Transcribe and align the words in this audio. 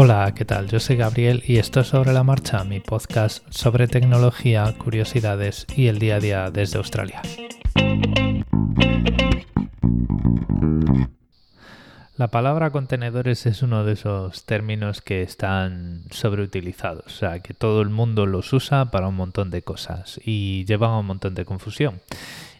Hola, 0.00 0.32
¿qué 0.32 0.44
tal? 0.44 0.68
Yo 0.68 0.78
soy 0.78 0.94
Gabriel 0.94 1.42
y 1.44 1.58
esto 1.58 1.80
es 1.80 1.88
Sobre 1.88 2.12
la 2.12 2.22
Marcha, 2.22 2.62
mi 2.62 2.78
podcast 2.78 3.44
sobre 3.50 3.88
tecnología, 3.88 4.72
curiosidades 4.78 5.66
y 5.74 5.88
el 5.88 5.98
día 5.98 6.14
a 6.14 6.20
día 6.20 6.50
desde 6.52 6.78
Australia. 6.78 7.20
La 12.16 12.28
palabra 12.28 12.70
contenedores 12.70 13.44
es 13.46 13.62
uno 13.62 13.84
de 13.84 13.94
esos 13.94 14.44
términos 14.44 15.00
que 15.02 15.22
están 15.22 16.04
sobreutilizados, 16.12 17.06
o 17.06 17.10
sea, 17.10 17.40
que 17.40 17.52
todo 17.52 17.82
el 17.82 17.88
mundo 17.88 18.24
los 18.26 18.52
usa 18.52 18.92
para 18.92 19.08
un 19.08 19.16
montón 19.16 19.50
de 19.50 19.62
cosas 19.62 20.20
y 20.24 20.64
llevan 20.66 20.90
a 20.90 20.98
un 20.98 21.06
montón 21.06 21.34
de 21.34 21.44
confusión. 21.44 22.00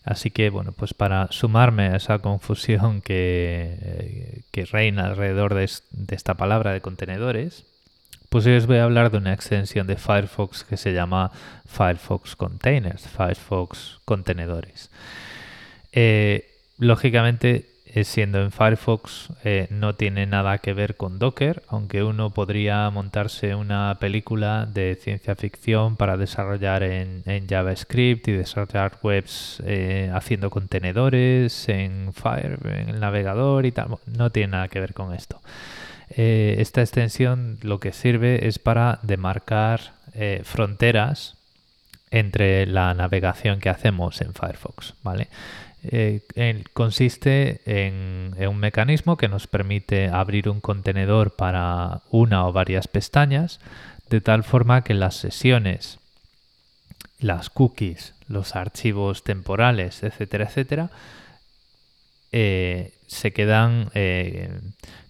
Así 0.09 0.31
que, 0.31 0.49
bueno, 0.49 0.73
pues 0.73 0.95
para 0.95 1.31
sumarme 1.31 1.89
a 1.89 1.97
esa 1.97 2.19
confusión 2.21 3.03
que, 3.03 4.43
eh, 4.55 4.65
reina 4.73 5.05
alrededor 5.05 5.53
de, 5.53 5.65
esta 5.65 6.35
palabra 6.35 6.73
de 6.73 6.81
contenedores, 6.81 7.67
pues 8.31 8.47
hoy 8.47 8.57
os 8.57 8.67
voy 8.67 8.79
a 8.79 8.85
hablar 8.85 9.11
de 9.11 9.19
una 9.19 9.35
extensión 9.35 9.87
de 9.87 9.97
Firefox 9.97 10.65
que 10.65 10.79
se 10.79 10.95
llama 10.95 11.31
Firefox 11.67 12.37
Containers, 12.37 13.07
Firefox 13.07 14.01
Contenedores. 14.07 14.91
Eh, 15.93 16.55
lógicamente, 16.79 17.67
siendo 18.05 18.43
en 18.43 18.53
Firefox 18.53 19.29
eh, 19.45 19.67
no 19.71 19.95
tiene 19.95 20.27
nada 20.27 20.59
que 20.59 20.73
ver 20.73 20.97
con 20.97 21.19
Docker, 21.19 21.63
aunque 21.69 22.03
uno 22.03 22.31
podría 22.31 22.89
montarse 22.91 23.55
una 23.55 23.97
película 24.01 24.67
de 24.67 24.99
ciencia 25.01 25.35
ficción 25.37 25.97
para 25.97 26.17
desarrollar 26.17 26.83
en, 26.83 27.23
JavaScript 27.49 28.29
y 28.29 28.33
desarrollar 28.33 28.99
webs 29.03 29.63
eh, 29.65 30.11
haciendo 30.13 30.51
contenedores 30.51 31.69
en 31.69 32.13
Fire, 32.13 32.59
en 32.65 32.89
el 32.91 33.01
navegador 33.01 33.67
y 33.67 33.73
tal. 33.73 33.97
No 34.07 34.31
tiene 34.31 34.53
nada 34.53 34.69
que 34.69 34.81
ver 34.81 34.95
con 34.95 35.15
esto. 35.15 35.41
esta 36.09 36.81
extensión 36.81 37.59
lo 37.63 37.81
que 37.81 37.93
sirve 37.93 38.49
es 38.49 38.59
para 38.59 38.99
demarcar 39.03 39.93
fronteras 40.43 41.37
entre 42.11 42.67
la 42.67 42.95
navegación 42.95 43.61
que 43.61 43.69
hacemos 43.69 44.21
en 44.21 44.35
Firefox, 44.35 44.95
¿vale? 45.03 45.29
Eh, 45.91 46.65
consiste 46.75 47.63
en, 47.65 48.35
un 48.47 48.59
mecanismo 48.59 49.17
que 49.17 49.29
nos 49.29 49.47
permite 49.47 50.09
abrir 50.09 50.51
un 50.51 50.61
contenedor 50.61 51.35
para 51.35 52.03
una 52.11 52.47
o 52.47 52.53
varias 52.53 52.89
pestañas, 52.89 53.59
de 54.11 54.21
tal 54.21 54.45
forma 54.45 54.85
que 54.85 54.93
las 54.93 55.17
sesiones, 55.17 55.99
las 57.21 57.49
cookies, 57.49 58.15
los 58.29 58.55
archivos 58.55 59.25
temporales, 59.25 60.03
etcétera, 60.03 60.45
etcétera, 60.45 60.91
eh, 62.33 62.93
se 63.07 63.33
quedan 63.33 63.91
eh, 63.95 64.51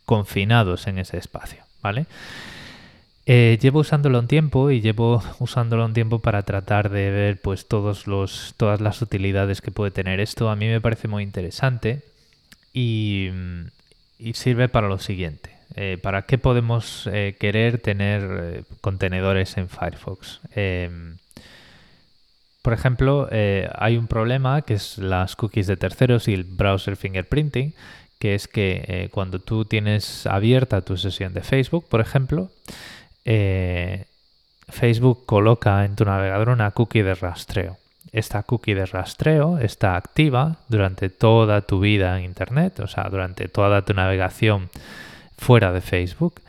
confinados 0.05 0.87
en 0.87 0.99
ese 0.99 1.19
espacio, 1.19 1.65
¿vale? 1.83 2.07
Eh, 3.31 3.59
llevo 3.61 3.81
usándolo 3.81 4.21
un 4.21 4.27
tiempo 4.27 4.71
y 4.71 4.81
llevo 4.81 5.23
usándolo 5.39 5.85
un 5.85 5.93
tiempo 5.93 6.19
para 6.21 6.45
tratar 6.45 6.89
de 6.89 7.11
ver 7.11 7.39
pues 7.43 7.69
todos 7.69 8.07
los, 8.07 8.55
todas 8.57 8.81
las 8.81 9.03
utilidades 9.03 9.61
que 9.61 9.71
puede 9.71 9.91
tener 9.91 10.19
esto. 10.19 10.49
A 10.49 10.57
mí 10.57 10.67
me 10.67 10.81
parece 10.81 11.09
muy 11.09 11.25
interesante 11.25 12.01
y, 12.73 13.29
sirve 14.33 14.71
para 14.71 14.89
lo 14.89 14.99
siguiente. 14.99 15.51
Eh, 15.77 15.99
¿Para 16.03 16.23
qué 16.23 16.39
podemos 16.39 17.07
eh, 17.13 17.37
querer 17.39 17.79
tener 17.81 18.65
contenedores 18.81 19.59
en 19.59 19.69
Firefox? 19.69 20.41
Em, 20.55 21.19
por 22.63 22.73
ejemplo, 22.73 23.29
hay 23.31 23.97
un 23.99 24.07
problema 24.07 24.63
que 24.63 24.75
es 24.75 24.97
las 24.99 25.37
cookies 25.37 25.67
de 25.67 25.77
terceros 25.77 26.29
y 26.29 26.35
el 26.35 26.45
browser 26.45 26.97
fingerprinting, 26.97 27.75
que 28.19 28.35
es 28.35 28.49
que 28.49 29.09
cuando 29.13 29.39
tú 29.39 29.65
tienes 29.65 30.27
abierta 30.27 30.81
tu 30.81 30.97
sesión 30.97 31.33
de 31.33 31.43
Facebook, 31.43 31.87
por 31.89 32.01
ejemplo, 32.01 32.51
eh, 33.31 34.07
Facebook 34.71 35.27
coloca 35.27 35.85
en 35.85 35.97
tu 35.97 36.07
navegador 36.07 36.49
una 36.49 36.71
cookie 36.71 37.03
de 37.03 37.15
rastreo. 37.15 37.77
Esta 38.11 38.43
cookie 38.43 38.73
de 38.73 38.87
rastreo 38.87 39.59
está 39.59 39.97
activa 39.97 40.57
durante 40.69 41.11
toda 41.11 41.61
tu 41.61 41.79
vida 41.79 42.19
en 42.19 42.25
Internet, 42.25 42.81
o 42.81 42.87
sea, 42.87 43.05
durante 43.11 43.49
toda 43.49 43.85
tu 43.85 43.93
navegación 43.93 44.71
fuera 45.37 45.73
de 45.73 45.83
Facebook. 45.83 46.41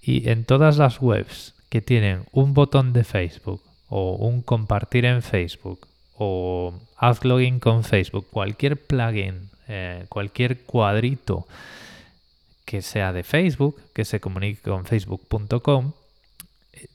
Y 0.00 0.28
en 0.28 0.44
todas 0.44 0.78
las 0.78 1.02
webs 1.02 1.54
que 1.70 1.80
tienen 1.80 2.22
un 2.30 2.54
botón 2.54 2.92
de 2.92 3.02
Facebook 3.02 3.60
o 3.88 4.12
un 4.12 4.42
compartir 4.42 5.06
en 5.06 5.22
Facebook 5.22 5.88
o 6.16 6.72
haz 6.96 7.24
login 7.24 7.58
con 7.58 7.82
Facebook, 7.82 8.28
cualquier 8.30 8.76
plugin, 8.76 9.50
eh, 9.66 10.06
cualquier 10.08 10.62
cuadrito 10.62 11.48
que 12.64 12.80
sea 12.80 13.12
de 13.12 13.24
Facebook, 13.24 13.80
que 13.92 14.04
se 14.04 14.20
comunique 14.20 14.62
con 14.62 14.84
facebook.com, 14.84 15.94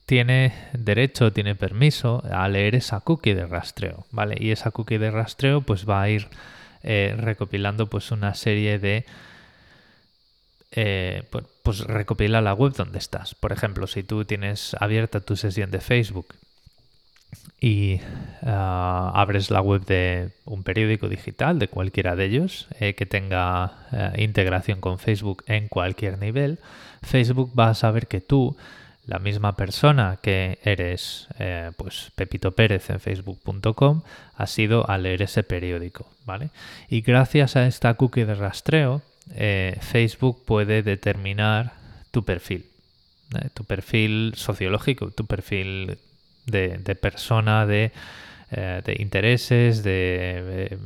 tiene 0.05 0.53
derecho, 0.73 1.31
tiene 1.31 1.55
permiso 1.55 2.23
a 2.31 2.47
leer 2.47 2.75
esa 2.75 2.99
cookie 2.99 3.33
de 3.33 3.45
rastreo, 3.45 4.05
¿vale? 4.11 4.35
Y 4.39 4.51
esa 4.51 4.71
cookie 4.71 4.97
de 4.97 5.11
rastreo 5.11 5.61
pues 5.61 5.87
va 5.87 6.01
a 6.01 6.09
ir 6.09 6.27
eh, 6.83 7.15
recopilando 7.17 7.87
pues 7.87 8.11
una 8.11 8.33
serie 8.35 8.79
de... 8.79 9.05
Eh, 10.75 11.23
pues, 11.29 11.45
pues, 11.61 11.79
recopila 11.81 12.41
la 12.41 12.53
web 12.53 12.73
donde 12.73 12.97
estás. 12.97 13.35
Por 13.35 13.51
ejemplo, 13.51 13.85
si 13.87 14.03
tú 14.03 14.25
tienes 14.25 14.75
abierta 14.79 15.19
tu 15.19 15.35
sesión 15.35 15.69
de 15.69 15.79
Facebook 15.79 16.33
y 17.61 18.01
ah, 18.41 19.11
abres 19.13 19.51
la 19.51 19.61
web 19.61 19.85
de 19.85 20.31
un 20.45 20.63
periódico 20.63 21.09
digital, 21.09 21.59
de 21.59 21.67
cualquiera 21.67 22.15
de 22.15 22.25
ellos, 22.25 22.67
eh, 22.79 22.95
que 22.95 23.05
tenga 23.05 23.73
integración 24.17 24.81
con 24.81 24.97
Facebook 24.97 25.43
en 25.45 25.67
cualquier 25.67 26.17
nivel, 26.17 26.57
Facebook 27.03 27.51
va 27.57 27.69
a 27.69 27.75
saber 27.75 28.07
que 28.07 28.19
tú 28.19 28.57
la 29.05 29.19
misma 29.19 29.55
persona 29.55 30.19
que 30.21 30.59
eres, 30.63 31.27
eh, 31.37 31.71
pues 31.77 32.11
Pepito 32.15 32.51
Pérez 32.51 32.89
en 32.89 32.99
facebook.com, 32.99 34.01
ha 34.35 34.47
sido 34.47 34.89
a 34.89 34.97
leer 34.97 35.21
ese 35.21 35.43
periódico, 35.43 36.07
¿vale? 36.25 36.49
Y 36.89 37.01
gracias 37.01 37.55
a 37.55 37.67
esta 37.67 37.93
cookie 37.95 38.23
de 38.23 38.35
rastreo, 38.35 39.01
eh, 39.35 39.77
Facebook 39.81 40.45
puede 40.45 40.83
determinar 40.83 41.73
tu 42.11 42.23
perfil, 42.23 42.65
¿eh? 43.35 43.49
tu 43.53 43.65
perfil 43.65 44.33
sociológico, 44.35 45.11
tu 45.11 45.25
perfil 45.25 45.97
de, 46.45 46.97
persona, 46.99 47.65
de, 47.65 47.91
intereses, 48.99 49.83
de 49.83 50.77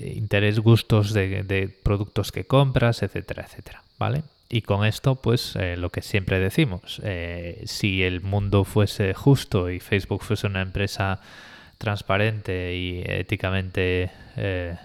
interés, 0.00 0.58
gustos 0.60 1.12
de, 1.12 1.42
de 1.42 1.68
productos 1.68 2.32
que 2.32 2.44
compras, 2.44 3.02
etcétera, 3.02 3.44
etcétera, 3.46 3.82
¿vale? 3.98 4.22
Y 4.50 4.62
con 4.62 4.86
esto, 4.86 5.16
pues 5.16 5.56
eh, 5.56 5.76
lo 5.76 5.90
que 5.90 6.00
siempre 6.00 6.38
decimos, 6.38 7.02
eh, 7.04 7.62
si 7.66 8.02
el 8.02 8.22
mundo 8.22 8.64
fuese 8.64 9.12
justo 9.12 9.68
y 9.68 9.78
Facebook 9.78 10.22
fuese 10.22 10.46
una 10.46 10.62
empresa 10.62 11.20
transparente 11.76 12.74
y 12.74 13.02
éticamente, 13.06 14.10
eh, 14.36 14.76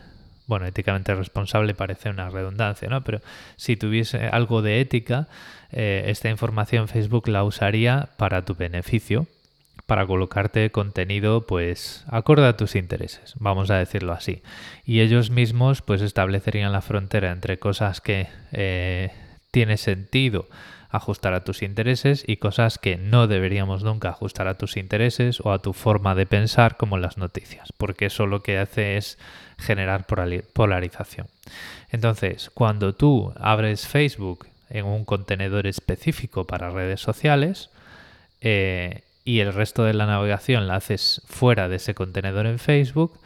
bueno, 0.47 0.65
éticamente 0.65 1.15
responsable 1.15 1.73
parece 1.75 2.09
una 2.09 2.29
redundancia, 2.29 2.89
¿no? 2.89 3.05
Pero 3.05 3.21
si 3.55 3.77
tuviese 3.77 4.27
algo 4.27 4.61
de 4.61 4.81
ética, 4.81 5.27
esta 5.71 6.29
información 6.29 6.87
Facebook 6.87 7.27
la 7.29 7.43
usaría 7.43 8.09
para 8.17 8.45
tu 8.45 8.53
beneficio, 8.53 9.25
para 9.87 10.05
colocarte 10.05 10.69
contenido 10.69 11.47
pues 11.47 12.05
acorde 12.07 12.45
a 12.45 12.55
tus 12.55 12.75
intereses, 12.75 13.33
vamos 13.39 13.71
a 13.71 13.77
decirlo 13.77 14.13
así. 14.13 14.43
Y 14.85 14.99
ellos 14.99 15.31
mismos 15.31 15.81
pues 15.81 16.01
establecerían 16.01 16.71
la 16.71 16.81
frontera 16.81 17.31
entre 17.31 17.57
cosas 17.57 18.01
que 18.01 18.27
tiene 19.53 19.77
sentido 19.77 20.47
ajustar 20.89 21.33
a 21.35 21.43
tus 21.43 21.61
intereses 21.61 22.23
y 22.25 22.37
cosas 22.37 22.79
que 22.79 22.97
no 22.97 23.27
deberíamos 23.27 23.83
nunca 23.83 24.09
ajustar 24.09 24.47
a 24.47 24.57
tus 24.57 24.77
intereses 24.77 25.41
o 25.41 25.53
a 25.53 25.59
tu 25.59 25.73
forma 25.73 26.15
de 26.15 26.25
pensar 26.25 26.75
como 26.75 26.97
las 26.97 27.19
noticias, 27.19 27.71
porque 27.77 28.07
eso 28.07 28.25
lo 28.25 28.41
que 28.41 28.57
hace 28.57 28.97
es 28.97 29.19
generar 29.59 30.07
polarización. 30.07 31.27
Entonces, 31.91 32.49
cuando 32.55 32.95
tú 32.95 33.31
abres 33.37 33.87
Facebook 33.87 34.47
en 34.71 34.85
un 34.85 35.05
contenedor 35.05 35.67
específico 35.67 36.45
para 36.45 36.71
redes 36.71 36.99
sociales 36.99 37.69
eh, 38.41 39.03
y 39.23 39.39
el 39.39 39.53
resto 39.53 39.83
de 39.83 39.93
la 39.93 40.07
navegación 40.07 40.67
la 40.67 40.77
haces 40.77 41.21
fuera 41.27 41.69
de 41.69 41.75
ese 41.75 41.93
contenedor 41.93 42.47
en 42.47 42.57
Facebook, 42.57 43.19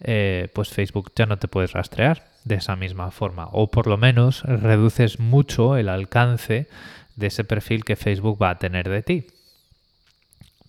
eh, 0.00 0.48
pues 0.54 0.68
Facebook 0.70 1.10
ya 1.16 1.26
no 1.26 1.38
te 1.38 1.48
puedes 1.48 1.72
rastrear 1.72 2.31
de 2.44 2.56
esa 2.56 2.76
misma 2.76 3.10
forma. 3.10 3.48
O 3.52 3.70
por 3.70 3.86
lo 3.86 3.96
menos 3.96 4.42
reduces 4.42 5.18
mucho 5.20 5.76
el 5.76 5.88
alcance 5.88 6.68
de 7.16 7.26
ese 7.26 7.44
perfil 7.44 7.84
que 7.84 7.96
Facebook 7.96 8.40
va 8.40 8.50
a 8.50 8.58
tener 8.58 8.88
de 8.88 9.02
ti, 9.02 9.26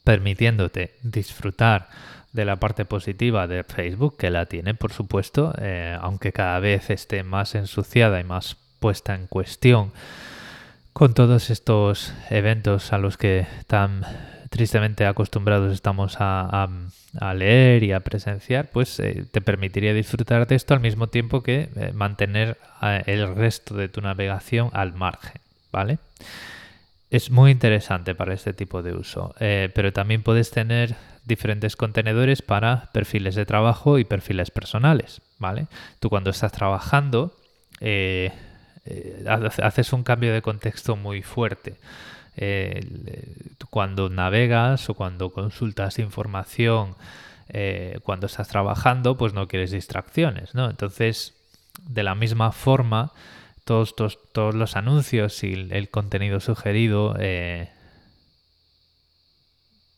permitiéndote 0.04 0.96
disfrutar 1.04 1.90
de 2.34 2.46
la 2.46 2.58
parte 2.58 2.86
positiva 2.86 3.48
de 3.48 3.64
Facebook, 3.64 4.18
que 4.18 4.32
la 4.32 4.48
tiene, 4.48 4.74
por 4.74 4.92
supuesto, 4.92 5.54
eh, 5.60 5.98
aunque 6.02 6.34
cada 6.34 6.60
vez 6.60 6.90
esté 6.90 7.24
más 7.24 7.56
ensuciada 7.56 8.20
y 8.20 8.24
más 8.24 8.58
puesta 8.80 9.16
en 9.16 9.28
cuestión 9.28 9.94
con 10.94 11.14
todos 11.14 11.50
estos 11.50 12.14
eventos 12.30 12.94
a 12.94 13.00
los 13.00 13.18
que 13.18 13.48
tan 13.68 14.06
tristemente 14.54 15.06
acostumbrados 15.08 15.74
estamos 15.74 16.16
a, 16.20 16.70
leer 17.34 17.84
y 17.84 17.92
a 17.92 18.02
presenciar, 18.02 18.70
pues 18.72 19.00
eh, 19.00 19.26
te 19.32 19.42
permitiría 19.42 19.94
disfrutar 19.94 20.46
de 20.48 20.56
esto 20.56 20.76
al 20.76 20.80
mismo 20.80 21.08
tiempo 21.08 21.42
que 21.42 21.70
eh, 21.76 21.92
mantener 21.94 22.58
el 23.08 23.36
resto 23.36 23.76
de 23.76 23.90
tu 23.90 24.02
navegación 24.02 24.70
al 24.74 24.94
margen. 24.94 25.42
¿vale? 25.72 25.98
Es 27.10 27.32
muy 27.32 27.52
interesante 27.52 28.16
para 28.16 28.34
este 28.34 28.54
tipo 28.54 28.82
de 28.82 28.94
uso, 28.94 29.36
eh, 29.40 29.70
pero 29.74 29.92
también 29.92 30.24
puedes 30.24 30.52
tener 30.52 30.96
diferentes 31.26 31.76
contenedores 31.76 32.42
para 32.42 32.92
perfiles 32.94 33.36
de 33.36 33.46
trabajo 33.46 33.98
y 33.98 34.04
perfiles 34.04 34.52
personales, 34.52 35.22
¿vale? 35.40 35.68
Tú 36.00 36.10
cuando 36.10 36.30
estás 36.30 36.52
trabajando 36.52 37.36
eh, 37.82 38.32
eh, 38.86 39.26
haces 39.28 39.94
un 39.94 40.04
cambio 40.04 40.34
de 40.34 40.42
contexto 40.42 40.96
muy 40.96 41.22
fuerte. 41.22 41.76
Cuando 43.70 44.10
navegas 44.10 44.90
o 44.90 44.94
cuando 44.94 45.32
consultas 45.32 46.00
información, 46.00 46.96
cuando 48.04 48.26
estás 48.28 48.48
trabajando, 48.48 49.18
pues 49.18 49.34
no 49.34 49.48
quieres 49.48 49.72
distracciones, 49.72 50.56
¿no? 50.56 50.70
Entonces, 50.70 51.34
de 51.82 52.04
la 52.04 52.16
misma 52.16 52.52
forma, 52.52 53.12
todos, 53.64 54.18
los 54.54 54.76
anuncios 54.76 55.44
y 55.44 55.54
el, 55.54 55.90
contenido 55.90 56.40
sugerido, 56.40 57.16
eh, 57.20 57.70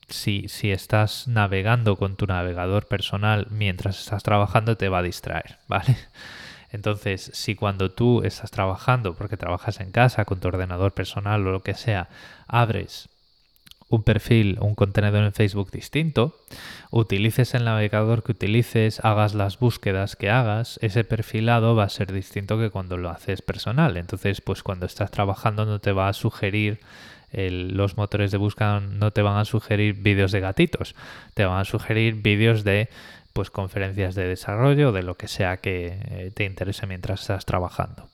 si, 0.08 0.48
estás 0.72 1.28
navegando 1.28 1.96
con 1.96 2.16
tu 2.16 2.28
navegador 2.28 2.88
personal 2.88 3.48
mientras 3.50 4.00
estás 4.00 4.24
trabajando, 4.24 4.78
te 4.78 4.90
va 4.90 5.00
a 5.00 5.04
distraer, 5.04 5.58
¿vale? 5.68 5.98
Entonces, 6.76 7.32
si 7.34 7.56
cuando 7.56 7.90
tú 7.90 8.22
estás 8.24 8.52
trabajando, 8.52 9.16
porque 9.16 9.38
trabajas 9.38 9.80
en 9.80 9.92
casa 9.92 10.26
con 10.26 10.42
tu 10.42 10.50
ordenador 10.50 10.94
personal 10.94 11.48
o 11.48 11.52
lo 11.52 11.64
que 11.64 11.74
sea, 11.74 12.10
abres 12.48 13.08
un 13.88 14.04
perfil, 14.04 14.58
un 14.60 14.76
contenedor 14.76 15.24
en 15.24 15.32
Facebook 15.32 15.72
distinto, 15.72 16.36
utilices 16.92 17.54
el 17.54 17.64
navegador 17.64 18.24
que 18.24 18.34
utilices, 18.34 19.00
hagas 19.06 19.36
las 19.36 19.58
búsquedas 19.58 20.18
que 20.18 20.30
hagas, 20.30 20.78
ese 20.82 21.06
perfilado 21.06 21.76
va 21.76 21.86
a 21.86 21.90
ser 21.90 22.12
distinto 22.12 22.60
que 22.60 22.72
cuando 22.72 22.98
lo 22.98 23.10
haces 23.10 23.42
personal. 23.42 23.96
Entonces, 23.96 24.42
pues 24.42 24.62
cuando 24.62 24.86
estás 24.86 25.12
trabajando 25.12 25.66
no 25.66 25.80
te 25.80 25.94
va 25.94 26.10
a 26.10 26.14
sugerir 26.14 26.80
los 27.32 27.98
motores 27.98 28.32
de 28.32 28.38
búsqueda 28.38 28.80
no 28.80 29.12
te 29.12 29.22
van 29.22 29.38
a 29.38 29.46
sugerir 29.46 29.96
vídeos 29.96 30.32
de 30.32 30.40
gatitos, 30.40 30.96
te 31.34 31.46
van 31.46 31.60
a 31.60 31.66
sugerir 31.66 32.16
vídeos 32.16 32.64
de 32.64 32.90
pues 33.36 33.52
conferencias 33.52 34.16
de 34.16 34.30
desarrollo, 34.30 34.94
de 34.94 35.04
lo 35.04 35.16
que 35.16 35.28
sea 35.28 35.58
que 35.58 36.00
eh, 36.06 36.32
te 36.34 36.46
interese 36.46 36.88
mientras 36.88 37.20
estás 37.20 37.46
trabajando. 37.46 38.08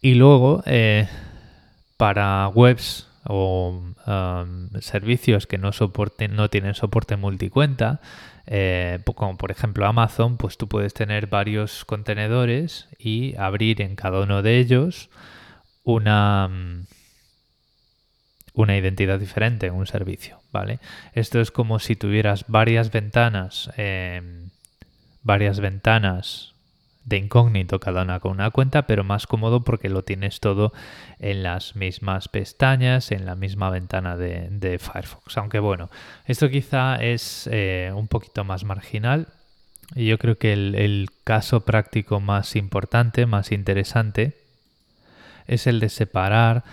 Y 0.00 0.14
luego, 0.14 0.62
eh, 0.66 1.08
para 1.96 2.46
webs 2.46 3.08
o 3.24 3.82
um, 4.06 4.70
servicios 4.80 5.48
que 5.48 5.58
no, 5.58 5.72
soporten, 5.72 6.36
no 6.36 6.48
tienen 6.48 6.74
soporte 6.74 7.16
multicuenta, 7.16 8.00
eh, 8.46 9.00
como 9.16 9.36
por 9.36 9.50
ejemplo 9.50 9.84
Amazon, 9.84 10.36
pues 10.36 10.56
tú 10.56 10.68
puedes 10.68 10.94
tener 10.94 11.26
varios 11.26 11.84
contenedores 11.84 12.88
y 13.00 13.34
abrir 13.34 13.82
en 13.82 13.96
cada 13.96 14.20
uno 14.20 14.42
de 14.42 14.58
ellos 14.58 15.10
una, 15.82 16.46
mm, 16.46 16.86
una 18.54 18.76
identidad 18.76 19.18
diferente 19.18 19.66
en 19.66 19.74
un 19.74 19.88
servicio, 19.88 20.38
Esto 21.12 21.40
es 21.40 21.50
como 21.50 21.78
si 21.78 21.96
tuvieras 21.96 22.44
varias 22.48 22.90
ventanas, 22.90 23.70
eh, 23.76 24.22
varias 25.22 25.60
ventanas 25.60 26.54
de 27.06 27.18
incógnito 27.18 27.78
cada 27.78 28.02
una 28.02 28.18
con 28.20 28.32
una 28.32 28.50
cuenta, 28.50 28.82
pero 28.82 29.04
más 29.04 29.26
cómodo 29.26 29.62
porque 29.62 29.88
lo 29.88 30.02
tienes 30.02 30.40
todo 30.40 30.72
en 31.20 31.44
las 31.44 31.76
mismas 31.76 32.28
pestañas, 32.28 33.12
en 33.12 33.24
la 33.24 33.36
misma 33.36 33.70
ventana 33.70 34.16
de, 34.16 34.78
Firefox. 34.80 35.38
Aunque 35.38 35.60
bueno, 35.60 35.88
esto 36.26 36.50
quizá 36.50 36.96
es 36.96 37.48
eh, 37.52 37.92
un 37.94 38.08
poquito 38.08 38.44
más 38.44 38.64
marginal. 38.64 39.28
Y 39.94 40.06
yo 40.06 40.18
creo 40.18 40.36
que 40.36 40.52
el, 40.52 41.08
caso 41.22 41.60
práctico 41.60 42.18
más 42.20 42.56
importante, 42.56 43.24
más 43.24 43.52
interesante, 43.52 44.36
es 45.46 45.68
el 45.68 45.78
de 45.78 45.88
separar 45.88 46.64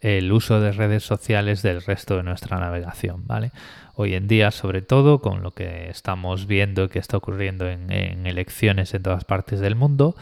el 0.00 0.32
uso 0.32 0.60
de 0.60 0.72
redes 0.72 1.04
sociales 1.04 1.62
del 1.62 1.82
resto 1.82 2.16
de 2.16 2.22
nuestra 2.22 2.58
navegación, 2.58 3.26
¿vale? 3.26 3.52
Hoy 3.94 4.14
en 4.14 4.28
día, 4.28 4.50
sobre 4.50 4.80
todo 4.80 5.20
con 5.20 5.42
lo 5.42 5.50
que 5.50 5.90
estamos 5.90 6.46
viendo 6.46 6.88
que 6.88 6.98
está 6.98 7.18
ocurriendo 7.18 7.68
en, 7.68 7.90
elecciones 8.26 8.94
en 8.94 9.02
todas 9.02 9.24
partes 9.24 9.60
del 9.60 9.74
mundo, 9.74 10.16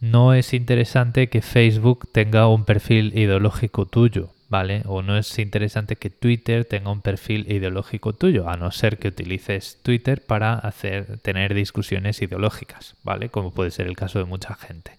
no 0.00 0.34
es 0.34 0.52
interesante 0.52 1.28
que 1.28 1.40
Facebook 1.40 2.08
tenga 2.12 2.48
un 2.48 2.64
perfil 2.64 3.16
ideológico 3.16 3.86
tuyo, 3.86 4.30
¿vale? 4.50 4.82
O 4.84 5.00
no 5.00 5.16
es 5.16 5.38
interesante 5.38 5.96
que 5.96 6.10
Twitter 6.10 6.66
tenga 6.66 6.90
un 6.90 7.00
perfil 7.00 7.50
ideológico 7.50 8.12
tuyo, 8.12 8.50
a 8.50 8.56
no 8.56 8.70
ser 8.70 8.98
que 8.98 9.08
utilices 9.08 9.78
Twitter 9.82 10.22
para 10.22 10.54
hacer, 10.54 11.18
tener 11.20 11.54
discusiones 11.54 12.20
ideológicas, 12.20 12.96
¿vale? 13.02 13.30
Como 13.30 13.52
puede 13.52 13.70
ser 13.70 13.86
el 13.86 13.96
caso 13.96 14.18
de 14.18 14.26
mucha 14.26 14.54
gente. 14.56 14.92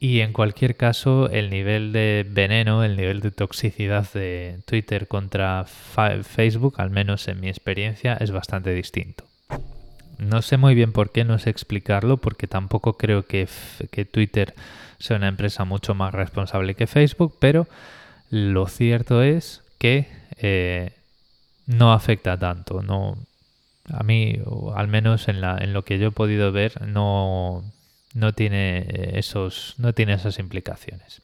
Y 0.00 0.20
en 0.20 0.32
cualquier 0.32 0.76
caso, 0.76 1.28
el 1.28 1.50
nivel 1.50 1.92
de 1.92 2.24
veneno, 2.28 2.84
el 2.84 2.96
nivel 2.96 3.20
de 3.20 3.32
toxicidad 3.32 4.06
de 4.12 4.60
Twitter 4.64 5.08
contra 5.08 5.64
Facebook, 5.64 6.74
al 6.80 6.90
menos 6.90 7.26
en 7.26 7.40
mi 7.40 7.48
experiencia, 7.48 8.14
es 8.14 8.30
bastante 8.30 8.72
distinto. 8.72 9.24
No 10.18 10.42
sé 10.42 10.56
muy 10.56 10.76
bien 10.76 10.92
por 10.92 11.10
qué, 11.10 11.24
no 11.24 11.38
sé 11.40 11.50
explicarlo, 11.50 12.18
porque 12.18 12.46
tampoco 12.46 12.96
creo 12.96 13.26
que, 13.26 13.48
Twitter 14.12 14.54
sea 15.00 15.16
una 15.16 15.28
empresa 15.28 15.64
mucho 15.64 15.94
más 15.94 16.14
responsable 16.14 16.74
que 16.74 16.86
Facebook, 16.86 17.36
pero 17.40 17.66
lo 18.30 18.68
cierto 18.68 19.22
es 19.22 19.62
que 19.78 20.06
eh, 20.36 20.92
no 21.66 21.92
afecta 21.92 22.36
tanto. 22.38 22.82
No, 22.82 23.16
a 23.92 24.04
mí, 24.04 24.40
al 24.76 24.86
menos 24.86 25.26
en, 25.26 25.40
la, 25.40 25.58
en 25.58 25.72
lo 25.72 25.84
que 25.84 25.98
yo 25.98 26.08
he 26.08 26.12
podido 26.12 26.52
ver, 26.52 26.86
no, 26.86 27.64
no 28.14 28.32
tiene, 28.32 28.78
eh, 28.78 29.10
esos, 29.14 29.74
no 29.78 29.92
tiene 29.92 30.14
esas 30.14 30.38
implicaciones. 30.38 31.22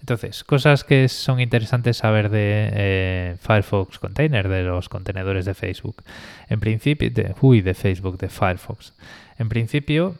Entonces, 0.00 0.44
cosas 0.44 0.84
que 0.84 1.08
son 1.08 1.40
interesantes 1.40 1.96
saber 1.96 2.28
de 2.28 2.70
eh, 2.74 3.36
Firefox 3.40 3.98
Container, 3.98 4.48
de 4.48 4.62
los 4.62 4.90
contenedores 4.90 5.46
de 5.46 5.54
Facebook. 5.54 6.02
En 6.50 6.60
principio, 6.60 7.10
de, 7.10 7.34
uy, 7.40 7.62
de 7.62 7.72
Facebook, 7.72 8.18
de 8.18 8.28
Firefox. 8.28 8.92
En 9.38 9.48
principio, 9.48 10.16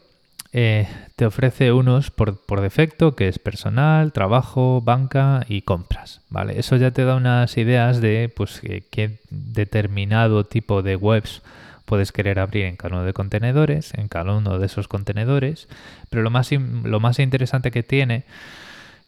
eh, 0.53 0.87
te 1.15 1.27
ofrece 1.27 1.71
unos 1.71 2.09
por, 2.09 2.43
por, 2.43 2.61
defecto, 2.61 3.15
que 3.15 3.27
es 3.27 3.37
personal, 3.37 4.11
trabajo, 4.11 4.81
banca 4.81 5.45
y 5.47 5.61
compras. 5.61 6.21
¿vale? 6.29 6.57
Eso 6.59 6.77
ya 6.77 6.89
te 6.89 7.05
da 7.05 7.15
unas 7.15 7.55
ideas 7.57 8.01
de 8.01 8.33
pues, 8.35 8.61
qué 8.89 9.19
determinado 9.29 10.45
tipo 10.45 10.81
de 10.81 10.95
webs 10.95 11.43
puedes 11.85 12.11
querer 12.11 12.39
abrir 12.39 12.65
en 12.65 12.75
cada 12.75 12.95
uno 12.95 13.05
de 13.05 13.13
contenedores, 13.13 13.93
en 13.93 14.07
cada 14.07 14.33
uno 14.33 14.59
de 14.59 14.65
esos 14.65 14.87
contenedores, 14.87 15.67
pero 16.09 16.21
lo 16.23 16.29
más, 16.29 16.51
lo 16.51 16.99
más 16.99 17.19
interesante 17.19 17.71
que 17.71 17.83
tiene 17.83 18.25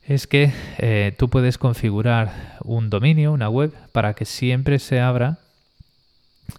es 0.08 0.26
que 0.26 0.54
eh, 0.78 1.14
tú 1.18 1.30
puedes 1.30 1.58
configurar 1.58 2.58
un 2.64 2.90
dominio, 2.90 3.34
una 3.34 3.50
web, 3.50 3.74
para 3.92 4.14
que 4.14 4.26
siempre 4.26 4.80
se 4.80 5.02
abra 5.02 5.40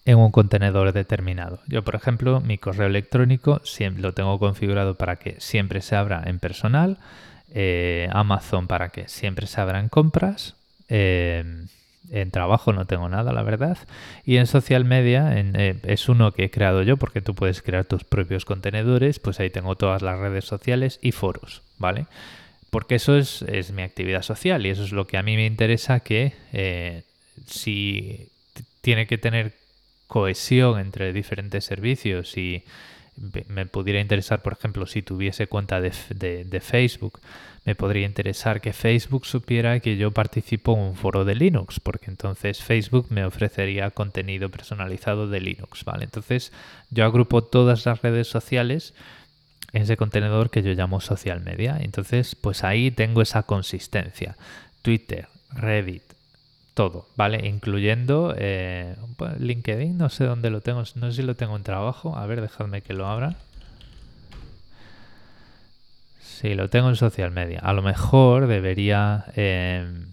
en 0.05 0.19
un 0.19 0.31
contenedor 0.31 0.93
determinado. 0.93 1.61
Yo, 1.67 1.83
por 1.83 1.95
ejemplo, 1.95 2.41
mi 2.41 2.59
correo 2.59 2.87
electrónico 2.87 3.63
siempre 3.65 4.03
lo 4.03 4.13
tengo 4.13 4.39
configurado 4.39 4.97
para 4.97 5.17
que 5.17 5.37
siempre 5.39 5.81
se 5.81 5.97
abra 5.97 6.23
en 6.27 6.39
personal, 6.39 6.99
eh, 7.55 8.09
Amazon 8.13 8.67
para 8.67 8.91
que 8.91 9.09
siempre 9.09 9.47
se 9.47 9.61
abra 9.61 9.81
en 9.81 9.89
compras, 9.89 10.55
eh, 10.91 11.65
en 12.11 12.31
trabajo 12.31 12.73
no 12.73 12.87
tengo 12.87 13.09
nada, 13.09 13.33
la 13.33 13.43
verdad. 13.43 13.79
Y 14.25 14.37
en 14.37 14.47
social 14.47 14.85
media 14.85 15.33
eh, 15.35 15.77
es 15.85 16.09
uno 16.09 16.33
que 16.33 16.45
he 16.45 16.51
creado 16.51 16.83
yo 16.83 16.97
porque 16.97 17.21
tú 17.21 17.35
puedes 17.35 17.63
crear 17.63 17.85
tus 17.85 18.05
propios 18.05 18.45
contenedores. 18.45 19.19
Pues 19.19 19.41
ahí 19.41 19.51
tengo 19.51 19.77
todas 19.77 20.03
las 20.03 20.19
redes 20.19 20.45
sociales 20.45 20.99
y 21.03 21.13
foros, 21.13 21.63
¿vale? 21.79 22.07
Porque 22.71 22.97
eso 22.97 23.17
es, 23.17 23.45
mi 23.73 23.83
actividad 23.83 24.23
social 24.23 24.67
y 24.67 24.71
eso 24.71 24.85
es 24.85 24.93
lo 24.93 25.07
que 25.07 25.17
a 25.17 25.23
mí 25.23 25.37
me 25.37 25.47
interesa 25.47 26.01
que 26.01 26.35
eh, 26.53 27.03
si 27.47 28.29
tiene 28.83 29.07
que 29.07 29.19
tener 29.19 29.55
cohesión 30.07 30.79
entre 30.81 31.13
diferentes 31.13 31.65
servicios 31.65 32.37
y 32.37 32.65
me 33.49 33.67
pudiera 33.67 34.01
interesar, 34.01 34.43
por 34.43 34.53
ejemplo, 34.53 34.87
si 34.87 35.03
tuviese 35.03 35.47
cuenta 35.47 35.81
de, 35.81 35.93
de, 36.45 36.61
Facebook, 36.61 37.21
me 37.65 37.75
podría 37.75 38.07
interesar 38.07 38.61
que 38.61 38.73
Facebook 38.73 39.27
supiera 39.27 39.81
que 39.81 39.97
yo 39.97 40.11
participo 40.11 40.75
en 40.75 40.81
un 40.81 40.95
foro 40.95 41.25
de 41.25 41.35
Linux, 41.35 41.81
porque 41.81 42.11
entonces 42.11 42.63
Facebook 42.63 43.07
me 43.11 43.25
ofrecería 43.25 43.91
contenido 43.91 44.51
personalizado 44.51 45.29
de 45.29 45.41
Linux, 45.41 45.85
¿vale? 45.85 46.05
Entonces 46.05 46.53
yo 46.91 47.05
agrupo 47.05 47.43
todas 47.43 47.87
las 47.87 48.03
redes 48.03 48.29
sociales 48.29 48.95
en 49.73 49.83
ese 49.83 49.97
contenedor 49.97 50.51
que 50.51 50.63
yo 50.63 50.73
llamo 50.73 51.01
social 51.01 51.41
media. 51.41 51.79
Entonces, 51.81 52.35
pues 52.35 52.65
ahí 52.65 52.91
tengo 52.91 53.23
esa 53.23 53.43
consistencia. 53.43 54.37
Twitter, 54.83 55.29
Reddit, 55.53 56.03
todo, 56.79 57.09
¿vale? 57.17 57.45
Incluyendo 57.45 58.37
eh, 58.39 58.95
LinkedIn, 59.41 59.99
no 59.99 60.11
sé 60.11 60.23
dónde 60.23 60.49
lo 60.49 60.61
tengo, 60.61 60.85
no 60.95 61.11
sé 61.11 61.13
si 61.13 61.23
lo 61.25 61.35
tengo 61.35 61.57
en 61.57 61.65
trabajo. 61.65 62.17
A 62.17 62.25
ver, 62.27 62.41
dejadme 62.41 62.83
que 62.83 62.93
lo 62.93 63.09
abra. 63.09 63.35
Sí, 66.21 66.55
lo 66.55 66.71
tengo 66.71 66.89
en 66.89 66.95
social 66.95 67.33
media. 67.33 67.59
A 67.65 67.73
lo 67.73 67.83
mejor 67.83 68.47
debería, 68.47 69.25
em, 69.35 70.13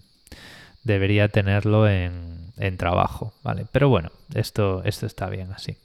debería 0.82 1.28
tenerlo 1.28 1.88
en, 1.88 2.16
trabajo, 2.78 3.32
¿vale? 3.44 3.64
Pero 3.70 3.88
bueno, 3.88 4.10
esto, 4.34 4.82
esto 4.82 5.06
está 5.06 5.28
bien 5.28 5.52
así. 5.52 5.76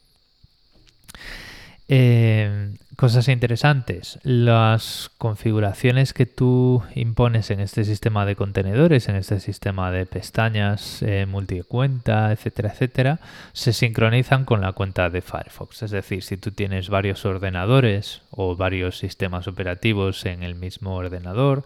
Eh, 1.94 2.74
cosas 2.96 3.28
interesantes. 3.28 4.18
Las 4.22 5.10
configuraciones 5.18 6.14
que 6.14 6.24
tú 6.24 6.82
impones 6.94 7.50
en 7.50 7.60
este 7.60 7.84
sistema 7.84 8.24
de 8.24 8.34
contenedores, 8.34 9.10
en 9.10 9.16
este 9.16 9.40
sistema 9.40 9.90
de 9.90 10.06
pestañas, 10.06 11.02
eh, 11.02 11.26
multicuenta, 11.26 12.32
etcétera, 12.32 12.70
etcétera, 12.70 13.20
se 13.52 13.74
sincronizan 13.74 14.46
con 14.46 14.62
la 14.62 14.72
cuenta 14.72 15.10
de 15.10 15.20
Firefox. 15.20 15.82
Es 15.82 15.90
decir, 15.90 16.22
si 16.22 16.38
tú 16.38 16.50
tienes 16.50 16.88
varios 16.88 17.26
ordenadores 17.26 18.22
o 18.30 18.56
varios 18.56 18.96
sistemas 18.96 19.46
operativos 19.46 20.24
en 20.24 20.44
el 20.44 20.54
mismo 20.54 20.94
ordenador 20.96 21.62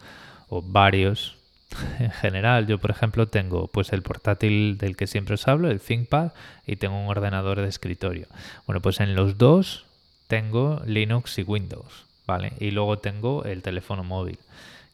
o 0.48 0.60
varios 0.60 1.36
en 2.00 2.10
general, 2.10 2.66
yo 2.66 2.78
por 2.78 2.90
ejemplo 2.90 3.28
tengo 3.28 3.68
pues 3.68 3.92
el 3.92 4.02
portátil 4.02 4.76
del 4.76 4.96
que 4.96 5.06
siempre 5.06 5.34
os 5.34 5.46
hablo, 5.46 5.70
el 5.70 5.78
ThinkPad, 5.78 6.32
y 6.66 6.74
tengo 6.74 6.98
un 7.00 7.08
ordenador 7.08 7.60
de 7.60 7.68
escritorio. 7.68 8.26
Bueno, 8.66 8.82
pues 8.82 8.98
en 8.98 9.14
los 9.14 9.38
dos 9.38 9.86
tengo 10.26 10.82
Linux 10.86 11.38
y 11.38 11.42
Windows, 11.42 12.04
¿vale? 12.26 12.52
Y 12.58 12.70
luego 12.70 12.98
tengo 12.98 13.44
el 13.44 13.62
teléfono 13.62 14.04
móvil. 14.04 14.38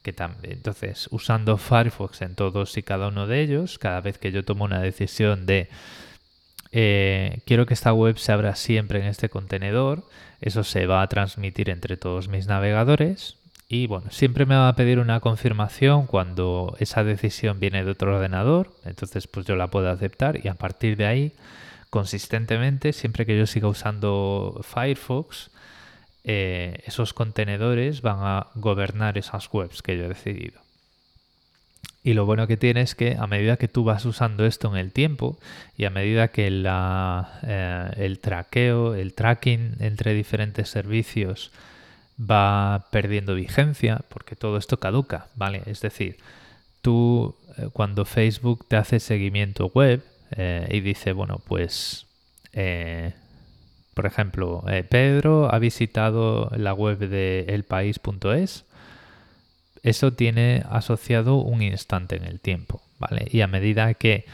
Que 0.03 0.13
también, 0.13 0.55
entonces, 0.55 1.09
usando 1.13 1.59
Firefox 1.59 2.23
en 2.23 2.35
todos 2.35 2.77
y 2.77 2.83
cada 2.83 3.09
uno 3.09 3.27
de 3.27 3.41
ellos, 3.41 3.79
cada 3.79 4.01
vez 4.01 4.19
que 4.19 4.33
yo 4.33 4.45
tomo 4.45 4.65
una 4.65 4.81
decisión 4.81 5.47
de 5.47 5.69
eh, 6.73 7.41
quiero 7.45 7.67
que 7.67 7.75
esta 7.75 7.93
web 7.93 8.19
se 8.19 8.33
abra 8.33 8.57
siempre 8.57 8.99
en 8.99 9.07
este 9.07 9.29
contenedor, 9.29 10.05
eso 10.41 10.65
se 10.65 10.87
va 10.87 11.03
a 11.03 11.07
transmitir 11.07 11.69
entre 11.69 11.97
todos 11.99 12.29
mis 12.29 12.47
navegadores 12.47 13.37
y 13.69 13.87
bueno, 13.87 14.11
siempre 14.11 14.47
me 14.47 14.55
va 14.55 14.69
a 14.69 14.77
pedir 14.77 14.99
una 14.99 15.21
confirmación 15.21 16.07
cuando 16.07 16.75
esa 16.79 17.05
decisión 17.05 17.61
viene 17.61 17.85
de 17.85 17.91
otro 17.91 18.17
ordenador, 18.17 18.71
entonces 18.85 19.27
pues 19.27 19.47
yo 19.47 19.55
la 19.55 19.69
puedo 19.69 19.91
aceptar 19.91 20.45
y 20.45 20.49
a 20.49 20.55
partir 20.55 20.97
de 20.97 21.07
ahí 21.07 21.33
consistentemente, 21.93 22.95
siempre 22.95 23.27
que 23.27 23.37
yo 23.37 23.47
siga 23.47 23.69
usando 23.69 24.63
Firefox, 24.63 25.51
eh, 26.25 26.83
esos 26.87 27.13
contenedores 27.13 28.01
van 28.01 28.17
a 28.21 28.47
gobernar 28.55 29.19
esas 29.19 29.53
webs 29.53 29.83
que 29.83 29.99
yo 29.99 30.07
he 30.07 30.09
decidido. 30.09 30.63
Y 32.03 32.15
lo 32.15 32.25
bueno 32.25 32.47
que 32.47 32.57
tiene 32.57 32.81
es 32.81 32.95
que 32.95 33.19
a 33.19 33.27
medida 33.27 33.59
que 33.59 33.69
tú 33.69 33.85
vas 33.85 34.07
usando 34.07 34.47
esto 34.47 34.71
en 34.71 34.79
el 34.79 34.91
tiempo 34.91 35.39
y 35.77 35.85
a 35.85 35.91
medida 35.91 36.29
que 36.29 36.47
eh, 36.47 37.91
el 37.99 38.19
traqueo, 38.21 38.95
el 38.95 39.13
tracking 39.13 39.77
entre 39.81 40.15
diferentes 40.15 40.71
servicios 40.71 41.53
va 42.19 42.87
perdiendo 42.91 43.35
vigencia, 43.35 44.01
porque 44.09 44.35
todo 44.35 44.57
esto 44.57 44.79
caduca, 44.79 45.27
¿vale? 45.35 45.61
Es 45.67 45.83
decir, 45.83 46.17
tú 46.81 47.37
eh, 47.59 47.69
cuando 47.71 48.07
Facebook 48.07 48.65
te 48.67 48.77
hace 48.77 48.99
seguimiento 48.99 49.71
web, 49.75 50.03
eh, 50.37 50.67
y 50.71 50.81
dice, 50.81 51.13
bueno, 51.13 51.41
pues, 51.47 52.07
eh, 52.53 53.13
por 53.95 54.07
ejemplo, 54.07 54.65
eh, 54.69 54.85
Pedro 54.85 55.53
ha 55.53 55.59
visitado 55.59 56.51
la 56.57 56.73
web 56.75 56.99
de 56.99 57.47
elpaís.es. 57.49 58.65
Eso 59.83 60.13
tiene 60.13 60.65
asociado 60.71 61.37
un 61.37 61.63
instante 61.63 62.17
en 62.17 62.25
el 62.25 62.41
tiempo, 62.41 62.83
¿vale? 62.99 63.27
Y 63.31 63.41
a 63.41 63.47
medida 63.47 63.95
que 63.95 64.25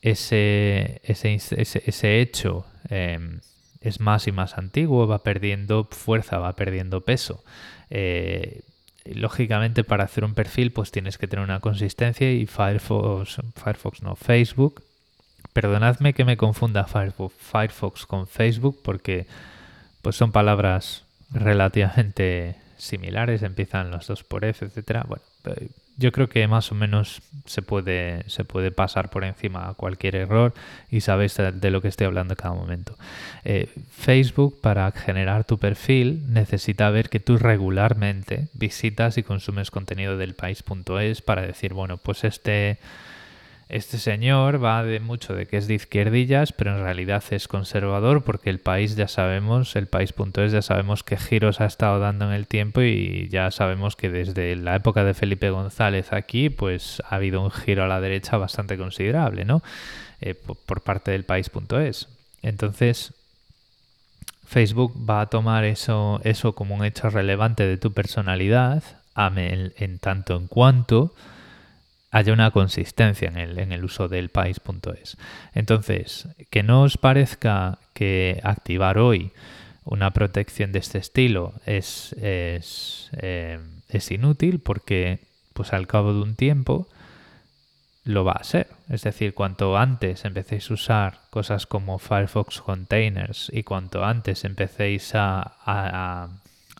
ese, 0.00 1.00
ese, 1.04 1.34
ese, 1.34 2.20
hecho 2.20 2.64
em, 2.88 3.40
es 3.80 4.00
más 4.00 4.26
y 4.26 4.32
más 4.32 4.56
antiguo, 4.56 5.06
va 5.06 5.22
perdiendo 5.22 5.88
fuerza, 5.90 6.38
va 6.38 6.54
perdiendo 6.54 7.02
peso. 7.02 7.44
lógicamente 9.04 9.84
para 9.84 10.04
hacer 10.04 10.24
un 10.24 10.34
perfil 10.34 10.70
pues 10.70 10.90
tienes 10.90 11.16
que 11.16 11.26
tener 11.26 11.44
una 11.44 11.60
consistencia 11.60 12.30
y 12.30 12.46
Firefox, 12.46 13.38
Firefox 13.56 14.02
no, 14.02 14.16
Facebook 14.16 14.82
Perdonadme 15.60 16.12
que 16.12 16.24
me 16.24 16.36
confunda 16.36 16.86
Firefox 16.86 18.06
con 18.06 18.28
Facebook 18.28 18.78
porque 18.80 19.26
pues 20.02 20.14
son 20.14 20.30
palabras 20.30 21.04
relativamente 21.32 22.54
similares, 22.76 23.42
empiezan 23.42 23.90
los 23.90 24.06
dos 24.06 24.22
por 24.22 24.44
F, 24.44 24.64
etcétera. 24.64 25.04
Bueno, 25.08 25.24
eh, 25.46 25.66
yo 25.96 26.12
creo 26.12 26.28
que 26.28 26.46
más 26.46 26.70
o 26.70 26.76
menos 26.76 27.22
se 27.44 27.60
puede, 27.62 28.22
se 28.28 28.44
puede 28.44 28.70
pasar 28.70 29.10
por 29.10 29.24
encima 29.24 29.68
a 29.68 29.74
cualquier 29.74 30.14
error 30.14 30.54
y 30.92 31.00
sabéis 31.00 31.36
de 31.36 31.70
lo 31.72 31.82
que 31.82 31.88
estoy 31.88 32.06
hablando 32.06 32.36
cada 32.36 32.54
momento. 32.54 32.96
Eh, 33.44 33.68
Facebook, 33.90 34.60
para 34.60 34.88
generar 34.92 35.42
tu 35.42 35.58
perfil, 35.58 36.32
necesita 36.32 36.88
ver 36.90 37.08
que 37.08 37.18
tú 37.18 37.36
regularmente 37.36 38.46
visitas 38.54 39.18
y 39.18 39.24
consumes 39.24 39.72
contenido 39.72 40.16
del 40.16 40.34
país.es 40.34 41.20
para 41.20 41.42
decir, 41.42 41.74
bueno, 41.74 41.96
pues 41.96 42.22
este 42.22 42.78
este 43.68 43.98
señor 43.98 44.64
va 44.64 44.82
de 44.82 44.98
mucho 44.98 45.34
de 45.34 45.46
que 45.46 45.58
es 45.58 45.68
de 45.68 45.74
izquierdillas, 45.74 46.52
pero 46.52 46.74
en 46.74 46.82
realidad 46.82 47.22
es 47.30 47.48
conservador 47.48 48.22
porque 48.22 48.48
el 48.48 48.60
país 48.60 48.96
ya 48.96 49.08
sabemos, 49.08 49.76
el 49.76 49.86
país.es 49.86 50.52
ya 50.52 50.62
sabemos 50.62 51.04
qué 51.04 51.18
giros 51.18 51.60
ha 51.60 51.66
estado 51.66 51.98
dando 51.98 52.24
en 52.24 52.32
el 52.32 52.46
tiempo 52.46 52.80
y 52.80 53.28
ya 53.28 53.50
sabemos 53.50 53.94
que 53.94 54.08
desde 54.08 54.56
la 54.56 54.76
época 54.76 55.04
de 55.04 55.12
Felipe 55.12 55.50
González 55.50 56.14
aquí 56.14 56.48
pues 56.48 57.02
ha 57.10 57.16
habido 57.16 57.42
un 57.42 57.50
giro 57.50 57.84
a 57.84 57.88
la 57.88 58.00
derecha 58.00 58.38
bastante 58.38 58.78
considerable, 58.78 59.44
¿no? 59.44 59.62
Eh, 60.22 60.34
por, 60.34 60.80
parte 60.80 61.10
del 61.10 61.24
país.es. 61.24 62.08
Entonces, 62.42 63.12
Facebook 64.46 64.94
va 65.08 65.20
a 65.20 65.26
tomar 65.26 65.64
eso, 65.64 66.22
eso 66.24 66.54
como 66.54 66.74
un 66.74 66.84
hecho 66.86 67.10
relevante 67.10 67.66
de 67.66 67.76
tu 67.76 67.92
personalidad, 67.92 68.82
en 69.36 69.98
tanto 69.98 70.36
en 70.36 70.46
cuanto 70.46 71.12
haya 72.10 72.32
una 72.32 72.50
consistencia 72.50 73.28
en 73.28 73.36
el, 73.36 73.58
en 73.58 73.72
el 73.72 73.84
uso 73.84 74.08
del 74.08 74.30
país.es. 74.30 75.16
Entonces, 75.54 76.28
que 76.50 76.62
no 76.62 76.82
os 76.82 76.96
parezca 76.96 77.78
que 77.92 78.40
activar 78.44 78.98
hoy 78.98 79.32
una 79.84 80.12
protección 80.12 80.72
de 80.72 80.78
este 80.78 80.98
estilo 80.98 81.54
es, 81.66 82.12
es, 82.14 83.10
eh, 83.18 83.58
es 83.88 84.10
inútil 84.10 84.60
porque 84.60 85.20
pues 85.54 85.72
al 85.72 85.86
cabo 85.86 86.12
de 86.12 86.20
un 86.20 86.34
tiempo 86.34 86.88
lo 88.04 88.24
va 88.24 88.32
a 88.32 88.44
ser. 88.44 88.68
Es 88.88 89.02
decir, 89.02 89.34
cuanto 89.34 89.76
antes 89.76 90.24
empecéis 90.24 90.70
a 90.70 90.74
usar 90.74 91.18
cosas 91.30 91.66
como 91.66 91.98
Firefox 91.98 92.60
Containers 92.60 93.50
y 93.52 93.64
cuanto 93.64 94.04
antes 94.04 94.44
empecéis 94.44 95.14
a, 95.14 95.56
a 95.64 96.28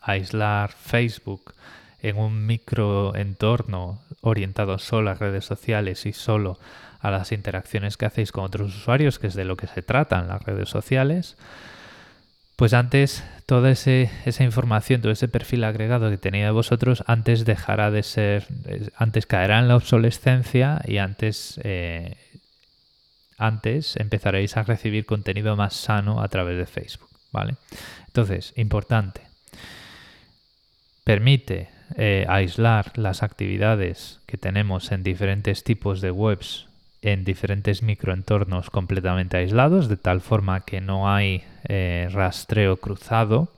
aislar 0.02 0.70
Facebook 0.73 1.54
en 2.00 2.17
un 2.17 2.47
microentorno 2.47 4.00
orientado 4.21 4.78
solo 4.78 5.11
a 5.11 5.14
redes 5.14 5.45
sociales 5.45 6.07
y 6.07 6.12
solo 6.12 6.59
a 7.00 7.11
las 7.11 7.33
interacciones 7.33 7.97
que 7.97 8.07
hacéis 8.07 8.33
con 8.33 8.45
otros 8.45 8.75
usuarios, 8.75 9.19
que 9.19 9.28
es 9.28 9.35
de 9.35 9.45
lo 9.45 9.57
que 9.57 9.67
se 9.67 9.83
tratan 9.83 10.28
las 10.28 10.43
redes 10.43 10.69
sociales, 10.69 11.37
pues 12.57 12.75
antes 12.75 13.23
toda 13.47 13.71
esa 13.71 14.43
información, 14.45 15.00
todo 15.00 15.12
ese 15.12 15.28
perfil 15.28 15.62
agregado 15.62 16.11
que 16.11 16.19
tenía 16.19 16.47
de 16.47 16.50
vosotros, 16.50 17.05
antes 17.07 17.45
dejará 17.45 17.93
de 17.93 18.02
ser, 18.02 18.49
antes 18.97 19.26
caerá 19.26 19.61
en 19.61 19.69
la 19.69 19.76
obsolescencia 19.76 20.83
y 20.85 20.99
antes, 20.99 21.61
eh, 21.62 22.17
antes 23.37 23.95
empezaréis 23.97 24.57
a 24.57 24.64
recibir 24.64 25.07
contenido 25.07 25.55
más 25.55 25.75
sano 25.75 26.21
a 26.21 26.26
través 26.26 26.59
de 26.59 26.67
Facebook, 26.67 27.11
¿vale? 27.31 27.55
Entonces, 28.09 28.52
importante, 28.57 29.23
permite 31.05 31.77
eh, 31.97 32.26
aislar 32.28 32.92
las 32.97 33.23
actividades 33.23 34.21
que 34.26 34.37
tenemos 34.37 34.92
en 34.92 35.02
diferentes 35.02 35.64
tipos 35.64 36.00
de 36.00 36.11
webs 36.11 36.68
en 37.02 37.25
diferentes 37.25 37.83
microentornos 37.83 38.71
completamente 38.71 39.37
aislados, 39.37 39.88
de 39.88 39.97
tal 39.97 40.21
forma 40.21 40.61
que 40.61 40.80
no 40.80 41.12
hay 41.12 41.45
eh, 41.68 42.09
rastreo 42.11 42.78
cruzado. 42.78 43.52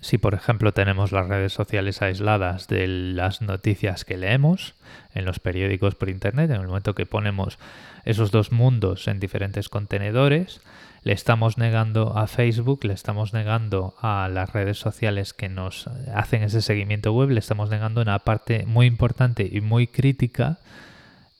Si, 0.00 0.16
por 0.16 0.34
ejemplo, 0.34 0.72
tenemos 0.72 1.12
las 1.12 1.28
redes 1.28 1.52
sociales 1.52 2.00
aisladas 2.02 2.68
de 2.68 2.86
las 2.86 3.42
noticias 3.42 4.04
que 4.04 4.16
leemos 4.16 4.74
en 5.14 5.24
los 5.24 5.40
periódicos 5.40 5.94
por 5.94 6.08
Internet, 6.08 6.50
en 6.50 6.60
el 6.60 6.68
momento 6.68 6.94
que 6.94 7.06
ponemos 7.06 7.58
esos 8.04 8.30
dos 8.30 8.52
mundos 8.52 9.08
en 9.08 9.20
diferentes 9.20 9.68
contenedores, 9.68 10.60
le 11.02 11.12
estamos 11.12 11.56
negando 11.56 12.16
a 12.16 12.26
Facebook, 12.26 12.84
le 12.84 12.92
estamos 12.92 13.32
negando 13.32 13.94
a 14.00 14.28
las 14.28 14.52
redes 14.52 14.78
sociales 14.78 15.32
que 15.32 15.48
nos 15.48 15.88
hacen 16.14 16.42
ese 16.42 16.60
seguimiento 16.60 17.12
web, 17.12 17.30
le 17.30 17.40
estamos 17.40 17.70
negando 17.70 18.02
una 18.02 18.18
parte 18.18 18.66
muy 18.66 18.86
importante 18.86 19.48
y 19.50 19.60
muy 19.60 19.86
crítica 19.86 20.58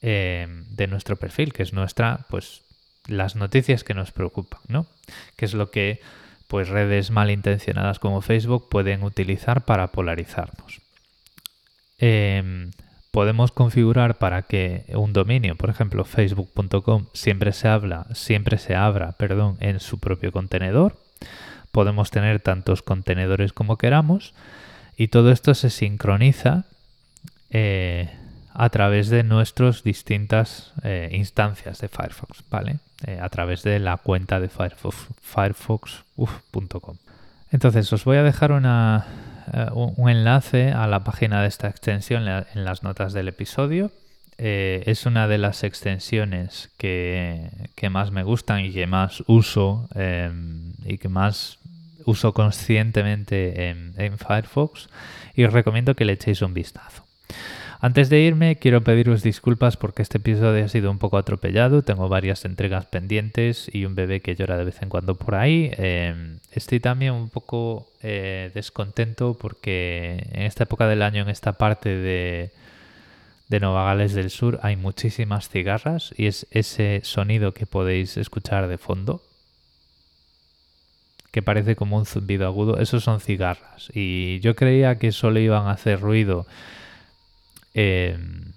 eh, 0.02 0.46
de 0.70 0.86
nuestro 0.86 1.16
perfil, 1.16 1.52
que 1.52 1.62
es 1.62 1.72
nuestra, 1.72 2.26
pues, 2.30 2.62
las 3.06 3.36
noticias 3.36 3.84
que 3.84 3.94
nos 3.94 4.12
preocupan, 4.12 4.60
¿no? 4.68 4.86
Que 5.36 5.44
es 5.44 5.52
lo 5.52 5.70
que, 5.70 6.00
pues, 6.48 6.68
redes 6.68 7.10
malintencionadas 7.10 7.98
como 7.98 8.22
Facebook 8.22 8.68
pueden 8.70 9.02
utilizar 9.02 9.64
para 9.64 9.88
polarizarnos. 9.88 10.80
Eh, 11.98 12.70
podemos 13.10 13.50
configurar 13.52 14.18
para 14.18 14.42
que 14.42 14.84
un 14.94 15.12
dominio, 15.12 15.56
por 15.56 15.70
ejemplo, 15.70 16.04
facebook.com, 16.04 17.06
siempre 17.12 17.52
se 17.52 17.68
siempre 18.14 18.58
se 18.58 18.76
abra, 18.76 19.12
perdón, 19.12 19.56
en 19.60 19.80
su 19.80 19.98
propio 19.98 20.32
contenedor. 20.32 20.96
Podemos 21.72 22.10
tener 22.10 22.40
tantos 22.40 22.82
contenedores 22.82 23.52
como 23.52 23.78
queramos 23.78 24.34
y 24.96 25.08
todo 25.08 25.30
esto 25.32 25.54
se 25.54 25.70
sincroniza 25.70 26.64
eh, 27.50 28.10
a 28.52 28.68
través 28.68 29.08
de 29.08 29.22
nuestras 29.22 29.82
distintas 29.82 30.72
eh, 30.82 31.10
instancias 31.12 31.80
de 31.80 31.88
Firefox, 31.88 32.44
¿vale? 32.50 32.78
Eh, 33.06 33.18
a 33.20 33.28
través 33.28 33.62
de 33.62 33.78
la 33.78 33.96
cuenta 33.96 34.40
de 34.40 34.48
Firefox, 34.48 35.06
firefox.com. 35.22 36.96
Entonces 37.50 37.92
os 37.92 38.04
voy 38.04 38.18
a 38.18 38.22
dejar 38.22 38.52
una, 38.52 39.06
un 39.72 40.08
enlace 40.08 40.72
a 40.72 40.86
la 40.86 41.04
página 41.04 41.42
de 41.42 41.48
esta 41.48 41.68
extensión 41.68 42.26
en 42.28 42.64
las 42.64 42.82
notas 42.82 43.12
del 43.12 43.28
episodio. 43.28 43.90
Eh, 44.38 44.84
es 44.86 45.04
una 45.04 45.28
de 45.28 45.36
las 45.36 45.64
extensiones 45.64 46.70
que, 46.78 47.50
más 47.90 48.10
me 48.10 48.22
gustan 48.22 48.64
y 48.64 48.72
que 48.72 48.86
más 48.86 49.22
uso 49.26 49.86
em, 49.94 50.72
y 50.84 50.96
que 50.96 51.10
más 51.10 51.58
uso 52.06 52.32
conscientemente 52.32 53.68
en, 53.68 53.92
en 53.98 54.16
Firefox 54.16 54.88
y 55.34 55.44
os 55.44 55.52
recomiendo 55.52 55.94
que 55.94 56.06
le 56.06 56.14
echéis 56.14 56.40
un 56.40 56.54
vistazo. 56.54 57.04
Antes 57.82 58.10
de 58.10 58.20
irme, 58.20 58.56
quiero 58.56 58.82
pediros 58.82 59.22
disculpas 59.22 59.78
porque 59.78 60.02
este 60.02 60.18
episodio 60.18 60.62
ha 60.62 60.68
sido 60.68 60.90
un 60.90 60.98
poco 60.98 61.16
atropellado. 61.16 61.80
Tengo 61.80 62.10
varias 62.10 62.44
entregas 62.44 62.84
pendientes 62.84 63.70
y 63.72 63.86
un 63.86 63.94
bebé 63.94 64.20
que 64.20 64.36
llora 64.36 64.58
de 64.58 64.64
vez 64.64 64.82
en 64.82 64.90
cuando 64.90 65.14
por 65.14 65.34
ahí. 65.34 65.70
Em, 65.78 66.40
estoy 66.52 66.78
también 66.78 67.14
un 67.14 67.30
poco 67.30 67.88
eh, 68.02 68.50
descontento 68.52 69.32
porque 69.32 70.26
en 70.32 70.42
esta 70.42 70.64
época 70.64 70.86
del 70.88 71.00
año, 71.00 71.22
en 71.22 71.30
esta 71.30 71.54
parte 71.54 71.88
de, 71.88 72.50
de 73.48 73.60
Nueva 73.60 73.86
Gales 73.86 74.12
del 74.12 74.28
Sur, 74.28 74.60
hay 74.62 74.76
muchísimas 74.76 75.48
cigarras 75.48 76.12
y 76.18 76.26
es 76.26 76.46
ese 76.50 77.00
sonido 77.02 77.54
que 77.54 77.64
podéis 77.64 78.18
escuchar 78.18 78.68
de 78.68 78.76
fondo 78.76 79.22
que 81.30 81.42
parece 81.42 81.76
como 81.76 81.96
un 81.96 82.06
zumbido 82.06 82.44
agudo, 82.44 82.78
esos 82.78 83.04
son 83.04 83.20
cigarras. 83.20 83.90
Y 83.94 84.40
yo 84.40 84.56
creía 84.56 84.98
que 84.98 85.12
solo 85.12 85.38
iban 85.38 85.68
a 85.68 85.72
hacer 85.72 86.00
ruido 86.00 86.44
Em, 87.74 88.52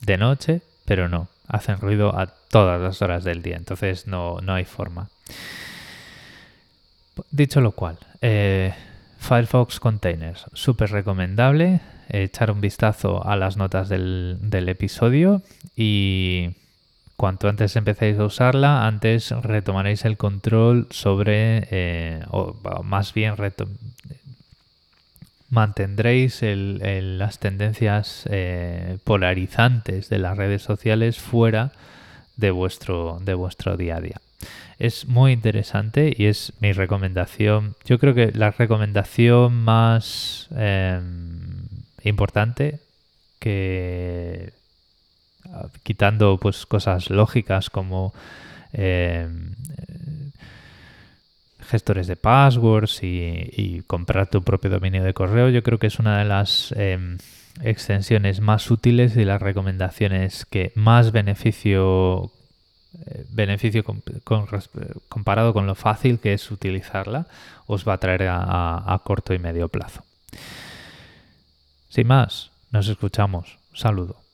de 0.00 0.18
noche, 0.18 0.60
pero 0.84 1.08
no, 1.08 1.28
hacen 1.48 1.78
ruido 1.78 2.16
a 2.18 2.26
todas 2.26 2.80
las 2.80 3.02
horas 3.02 3.24
del 3.24 3.42
día, 3.42 3.56
entonces 3.56 4.06
no, 4.06 4.38
hay 4.48 4.64
forma. 4.64 5.08
Dicho 7.30 7.60
lo 7.60 7.72
cual, 7.72 7.98
eh, 8.20 8.74
Firefox 9.18 9.80
Containers, 9.80 10.44
súper 10.52 10.90
recomendable, 10.90 11.80
echar 12.08 12.50
un 12.50 12.60
vistazo 12.60 13.26
a 13.26 13.36
las 13.36 13.56
notas 13.56 13.88
del, 13.88 14.38
episodio 14.68 15.42
y 15.74 16.50
cuanto 17.16 17.48
antes 17.48 17.74
empecéis 17.74 18.18
a 18.18 18.24
usarla, 18.24 18.86
antes 18.86 19.30
retomaréis 19.30 20.04
el 20.04 20.16
control 20.16 20.86
sobre, 20.90 21.66
eh, 21.70 22.22
o 22.30 22.54
más 22.84 23.12
bien 23.14 23.36
mantendréis 25.48 26.40
las 26.42 27.38
tendencias 27.38 28.24
eh, 28.30 28.98
polarizantes 29.04 30.08
de 30.08 30.18
las 30.18 30.36
redes 30.36 30.62
sociales 30.62 31.18
fuera 31.18 31.72
de 32.36 32.50
vuestro, 32.50 33.18
de 33.22 33.34
vuestro 33.34 33.76
día 33.76 33.96
a 33.96 34.00
día. 34.00 34.20
Es 34.78 35.06
muy 35.06 35.32
interesante 35.32 36.12
y 36.16 36.26
es 36.26 36.52
mi 36.60 36.72
recomendación. 36.72 37.76
Yo 37.86 37.98
creo 37.98 38.14
que 38.14 38.32
la 38.32 38.50
recomendación 38.50 39.54
más 39.54 40.48
em, 40.54 41.66
importante 42.02 42.80
que 43.38 44.52
quitando 45.82 46.38
pues 46.38 46.66
cosas 46.66 47.08
lógicas 47.08 47.70
como 47.70 48.12
em, 48.72 49.54
gestores 51.68 52.06
de 52.06 52.16
passwords 52.16 53.02
y, 53.02 53.82
comprar 53.86 54.28
tu 54.28 54.42
propio 54.42 54.70
dominio 54.70 55.04
de 55.04 55.14
correo, 55.14 55.48
yo 55.48 55.62
creo 55.62 55.78
que 55.78 55.88
es 55.88 55.98
una 55.98 56.18
de 56.18 56.24
las 56.24 56.72
em, 56.76 57.18
extensiones 57.62 58.40
más 58.40 58.70
útiles 58.70 59.16
y 59.16 59.24
las 59.24 59.40
recomendaciones 59.42 60.44
que 60.46 60.72
más 60.74 61.12
beneficio 61.12 62.30
eh, 63.06 63.26
beneficio 63.30 63.84
comparado 65.08 65.52
con 65.52 65.66
lo 65.66 65.74
fácil 65.74 66.18
que 66.18 66.32
es 66.32 66.50
utilizarla 66.50 67.26
os 67.66 67.86
va 67.86 67.94
a 67.94 67.98
traer 67.98 68.28
a 68.28 69.00
corto 69.04 69.34
y 69.34 69.38
medio 69.38 69.68
plazo. 69.68 70.02
Sin 71.88 72.06
más, 72.06 72.50
nos 72.70 72.88
escuchamos. 72.88 73.58
Saludo. 73.72 74.25